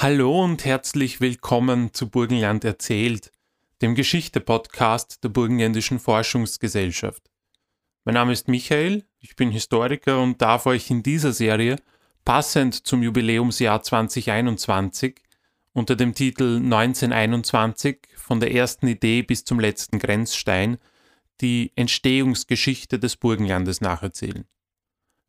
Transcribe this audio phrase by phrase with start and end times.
[0.00, 3.32] Hallo und herzlich willkommen zu Burgenland erzählt,
[3.82, 7.28] dem Geschichte-Podcast der Burgenländischen Forschungsgesellschaft.
[8.04, 11.80] Mein Name ist Michael, ich bin Historiker und darf euch in dieser Serie,
[12.24, 15.16] passend zum Jubiläumsjahr 2021,
[15.72, 20.78] unter dem Titel 1921 von der ersten Idee bis zum letzten Grenzstein
[21.40, 24.44] die Entstehungsgeschichte des Burgenlandes nacherzählen.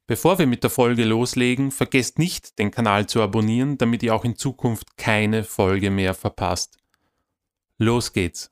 [0.10, 4.26] Bevor wir mit der Folge loslegen, vergesst nicht, den Kanal zu abonnieren, damit ihr auch
[4.26, 6.80] in Zukunft keine Folge mehr verpasst.
[7.78, 8.50] Los geht's!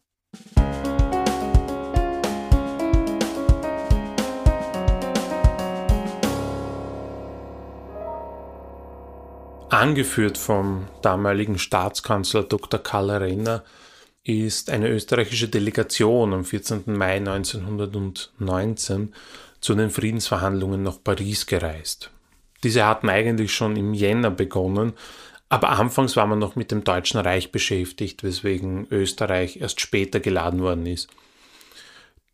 [9.70, 12.84] Angeführt vom damaligen Staatskanzler Dr.
[12.84, 13.64] Karl Renner
[14.24, 16.84] ist eine österreichische Delegation am 14.
[16.86, 19.16] Mai 1919
[19.60, 22.12] zu den Friedensverhandlungen nach Paris gereist.
[22.64, 24.94] Diese hatten eigentlich schon im Jänner begonnen,
[25.50, 30.62] aber anfangs war man noch mit dem Deutschen Reich beschäftigt, weswegen Österreich erst später geladen
[30.62, 31.10] worden ist.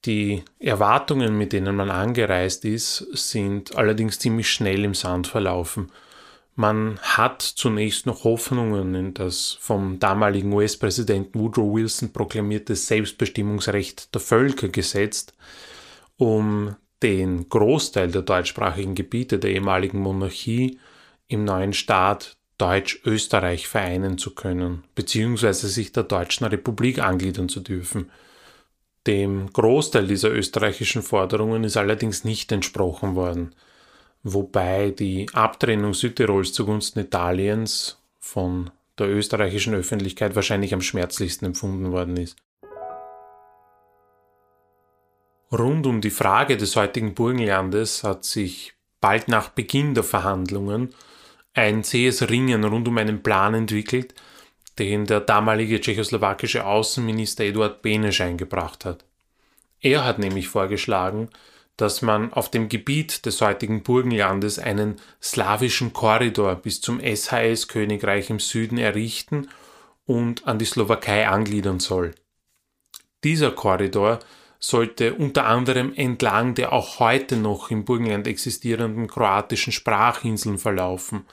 [0.05, 5.91] Die Erwartungen, mit denen man angereist ist, sind allerdings ziemlich schnell im Sand verlaufen.
[6.55, 14.21] Man hat zunächst noch Hoffnungen in das vom damaligen US-Präsidenten Woodrow Wilson proklamierte Selbstbestimmungsrecht der
[14.21, 15.33] Völker gesetzt,
[16.17, 20.79] um den Großteil der deutschsprachigen Gebiete der ehemaligen Monarchie
[21.27, 28.09] im neuen Staat Deutsch-Österreich vereinen zu können, beziehungsweise sich der Deutschen Republik angliedern zu dürfen.
[29.05, 33.53] Dem Großteil dieser österreichischen Forderungen ist allerdings nicht entsprochen worden,
[34.23, 42.15] wobei die Abtrennung Südtirols zugunsten Italiens von der österreichischen Öffentlichkeit wahrscheinlich am schmerzlichsten empfunden worden
[42.15, 42.37] ist.
[45.53, 50.95] Rund um die Frage des heutigen Burgenlandes hat sich bald nach Beginn der Verhandlungen
[51.53, 54.15] ein zähes Ringen rund um einen Plan entwickelt,
[54.79, 59.05] den der damalige tschechoslowakische Außenminister Eduard Beneš eingebracht hat.
[59.79, 61.29] Er hat nämlich vorgeschlagen,
[61.77, 68.39] dass man auf dem Gebiet des heutigen Burgenlandes einen slawischen Korridor bis zum SHS-Königreich im
[68.39, 69.49] Süden errichten
[70.05, 72.15] und an die Slowakei angliedern soll.
[73.23, 74.19] Dieser Korridor
[74.63, 81.25] sollte unter anderem entlang der auch heute noch im Burgenland existierenden kroatischen Sprachinseln verlaufen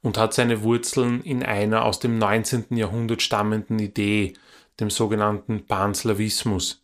[0.00, 2.64] und hat seine Wurzeln in einer aus dem 19.
[2.70, 4.32] Jahrhundert stammenden Idee,
[4.80, 6.80] dem sogenannten Panslawismus.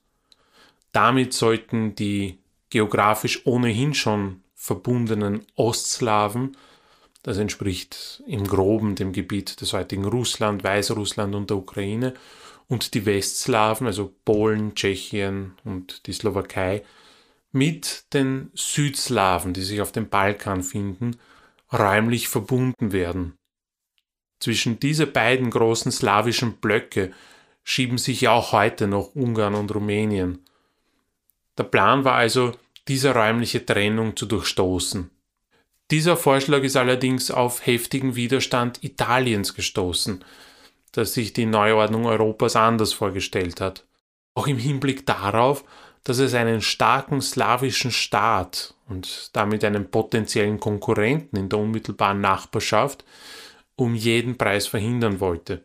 [0.93, 2.39] Damit sollten die
[2.69, 6.55] geografisch ohnehin schon verbundenen Ostslawen,
[7.23, 12.13] das entspricht im groben dem Gebiet des heutigen Russland, Weißrussland und der Ukraine,
[12.69, 16.83] und die Westslawen, also Polen, Tschechien und die Slowakei,
[17.53, 21.17] mit den Südslawen, die sich auf dem Balkan finden,
[21.73, 23.35] räumlich verbunden werden.
[24.41, 27.13] Zwischen diese beiden großen slawischen Blöcke
[27.63, 30.45] schieben sich ja auch heute noch Ungarn und Rumänien.
[31.57, 32.53] Der Plan war also,
[32.89, 35.11] diese räumliche Trennung zu durchstoßen.
[35.91, 40.25] Dieser Vorschlag ist allerdings auf heftigen Widerstand Italiens gestoßen,
[40.97, 43.85] dass sich die Neuordnung Europas anders vorgestellt hat.
[44.35, 45.65] Auch im Hinblick darauf,
[46.05, 53.05] dass es einen starken slawischen Staat und damit einen potenziellen Konkurrenten in der unmittelbaren Nachbarschaft
[53.77, 55.63] um jeden Preis verhindern wollte.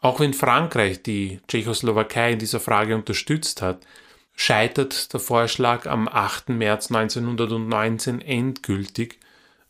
[0.00, 3.86] Auch wenn Frankreich die Tschechoslowakei in dieser Frage unterstützt hat,
[4.34, 6.50] scheitert der Vorschlag am 8.
[6.50, 9.18] März 1919 endgültig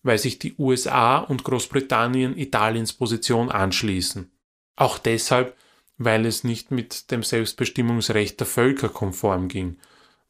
[0.05, 4.31] weil sich die USA und Großbritannien Italiens Position anschließen.
[4.77, 5.57] Auch deshalb,
[5.97, 9.79] weil es nicht mit dem Selbstbestimmungsrecht der Völker konform ging,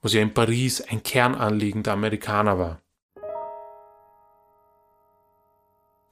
[0.00, 2.80] was ja in Paris ein Kernanliegen der Amerikaner war.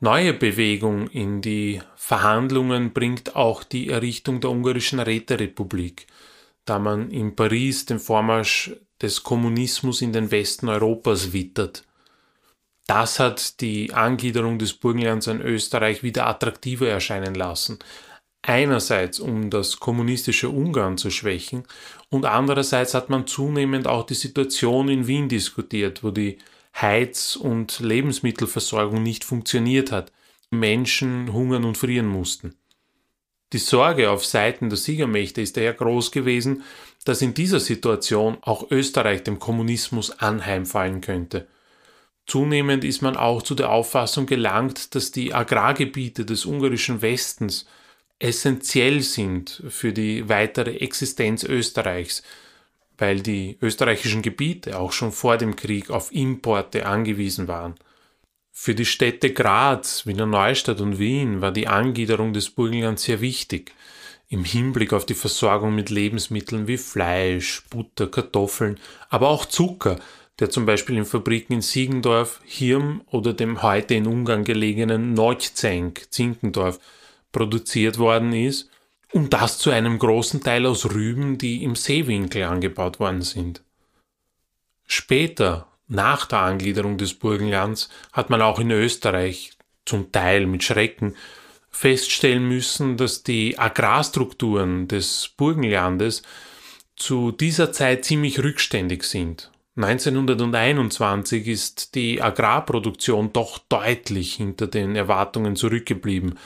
[0.01, 6.09] Neue Bewegung in die Verhandlungen bringt auch die Errichtung der ungarischen Räterepublik,
[6.65, 11.85] da man in Paris den Vormarsch des Kommunismus in den Westen Europas wittert
[12.93, 17.79] das hat die Angliederung des Burgenlands an Österreich wieder attraktiver erscheinen lassen.
[18.43, 21.65] Einerseits, um das kommunistische Ungarn zu schwächen,
[22.11, 26.37] und andererseits hat man zunehmend auch die Situation in Wien diskutiert, wo die
[26.79, 30.13] Heiz- und Lebensmittelversorgung nicht funktioniert hat,
[30.51, 32.57] Menschen hungern und frieren mussten.
[33.55, 36.63] Die Sorge auf Seiten der Siegermächte ist daher groß gewesen,
[37.07, 41.49] dass in dieser Situation auch Österreich dem Kommunismus anheimfallen könnte.
[42.27, 47.67] Zunehmend ist man auch zu der Auffassung gelangt, dass die Agrargebiete des ungarischen Westens
[48.19, 52.23] essentiell sind für die weitere Existenz Österreichs,
[52.97, 57.75] weil die österreichischen Gebiete auch schon vor dem Krieg auf Importe angewiesen waren.
[58.53, 63.73] Für die Städte Graz, Wiener Neustadt und Wien war die Angliederung des Burgenlands sehr wichtig
[64.29, 68.79] im Hinblick auf die Versorgung mit Lebensmitteln wie Fleisch, Butter, Kartoffeln,
[69.11, 69.99] aber auch Zucker,
[70.43, 76.09] der zum Beispiel in Fabriken in Siegendorf, Hirm oder dem heute in Ungarn gelegenen Neukzenk,
[76.11, 76.81] Zinkendorf,
[77.31, 78.69] produziert worden ist,
[79.13, 83.63] und das zu einem großen Teil aus Rüben, die im Seewinkel angebaut worden sind.
[84.85, 89.53] Später, nach der Angliederung des Burgenlands, hat man auch in Österreich,
[89.85, 91.15] zum Teil mit Schrecken,
[91.71, 96.25] feststellen müssen, dass die Agrarstrukturen des Burgenlandes
[96.97, 99.52] zu dieser Zeit ziemlich rückständig sind.
[99.75, 106.39] 1921 ist die Agrarproduktion doch deutlich hinter den Erwartungen zurückgeblieben,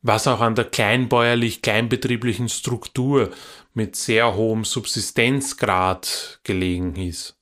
[0.00, 3.30] was auch an der kleinbäuerlich-kleinbetrieblichen Struktur
[3.74, 7.36] mit sehr hohem Subsistenzgrad gelegen ist.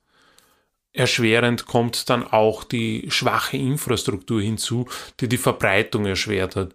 [0.93, 4.89] Erschwerend kommt dann auch die schwache Infrastruktur hinzu,
[5.21, 6.73] die die Verbreitung erschwert hat.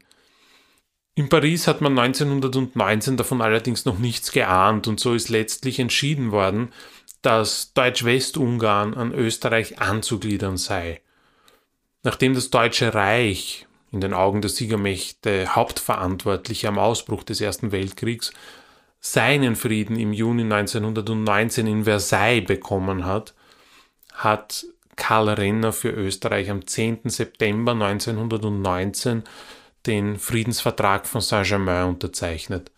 [1.15, 6.31] In Paris hat man 1919 davon allerdings noch nichts geahnt und so ist letztlich entschieden
[6.31, 6.73] worden,
[7.23, 11.01] dass Deutsch-Westungarn an Österreich anzugliedern sei.
[12.03, 18.33] Nachdem das Deutsche Reich in den Augen der Siegermächte hauptverantwortlich am Ausbruch des Ersten Weltkriegs
[19.01, 23.35] seinen Frieden im Juni 1919 in Versailles bekommen hat,
[24.13, 24.67] hat
[24.97, 27.01] Karl Renner für Österreich am 10.
[27.05, 29.25] September 1919
[29.87, 32.71] den Friedensvertrag von Saint-Germain unterzeichnet.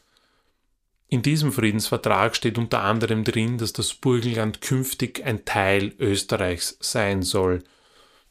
[1.11, 7.23] In diesem Friedensvertrag steht unter anderem drin, dass das Burgenland künftig ein Teil Österreichs sein
[7.23, 7.65] soll.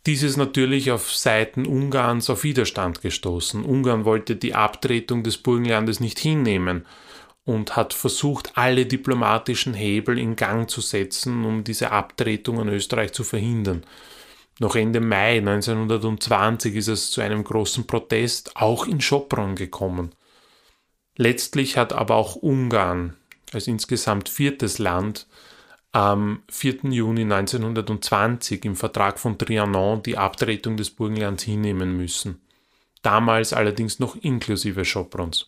[0.06, 3.66] Dies ist natürlich auf Seiten Ungarns auf Widerstand gestoßen.
[3.66, 6.86] Ungarn wollte die Abtretung des Burgenlandes nicht hinnehmen
[7.46, 13.12] und hat versucht, alle diplomatischen Hebel in Gang zu setzen, um diese Abtretung an Österreich
[13.12, 13.84] zu verhindern.
[14.60, 20.12] Noch Ende Mai 1920 ist es zu einem großen Protest auch in Schopron gekommen.
[21.18, 23.18] Letztlich hat aber auch Ungarn
[23.52, 25.28] als insgesamt viertes Land
[25.92, 26.92] am 4.
[26.92, 32.40] Juni 1920 im Vertrag von Trianon die Abtretung des Burgenlands hinnehmen müssen.
[33.02, 35.48] Damals allerdings noch inklusive Schoprons.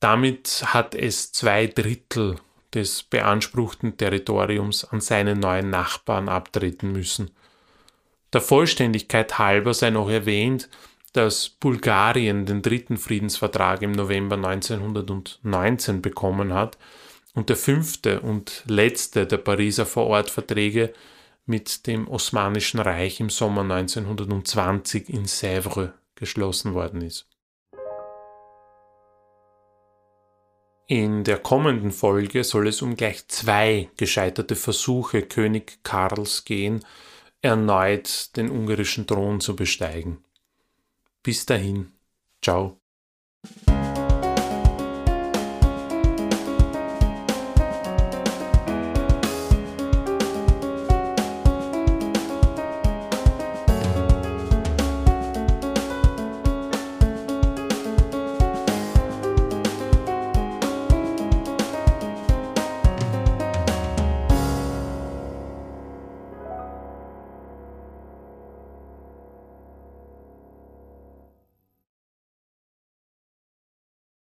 [0.00, 2.36] Damit hat es zwei Drittel
[2.74, 7.30] des beanspruchten Territoriums an seine neuen Nachbarn abtreten müssen.
[8.32, 10.68] Der Vollständigkeit halber sei noch erwähnt,
[11.12, 16.78] dass Bulgarien den dritten Friedensvertrag im November 1919 bekommen hat
[17.34, 20.92] und der fünfte und letzte der Pariser Vorortverträge
[21.44, 27.26] mit dem Osmanischen Reich im Sommer 1920 in Sèvres geschlossen worden ist.
[30.86, 36.84] In der kommenden Folge soll es um gleich zwei gescheiterte Versuche König Karls gehen,
[37.40, 40.22] erneut den ungarischen Thron zu besteigen.
[41.24, 41.98] Bis dahin,
[42.42, 42.81] ciao.